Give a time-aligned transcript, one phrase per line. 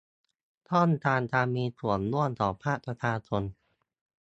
[0.67, 3.43] ช่องทางการมีส่วนร่วมของภาคประชาชน